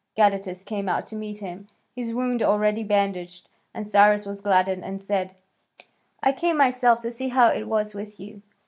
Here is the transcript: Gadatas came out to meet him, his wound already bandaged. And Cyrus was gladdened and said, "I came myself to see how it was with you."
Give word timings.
Gadatas 0.17 0.65
came 0.65 0.89
out 0.89 1.05
to 1.05 1.15
meet 1.15 1.37
him, 1.37 1.67
his 1.95 2.11
wound 2.11 2.41
already 2.41 2.83
bandaged. 2.83 3.47
And 3.71 3.85
Cyrus 3.85 4.25
was 4.25 4.41
gladdened 4.41 4.83
and 4.83 4.99
said, 4.99 5.35
"I 6.23 6.31
came 6.31 6.57
myself 6.57 7.01
to 7.01 7.11
see 7.11 7.27
how 7.27 7.49
it 7.53 7.67
was 7.67 7.93
with 7.93 8.19
you." 8.19 8.41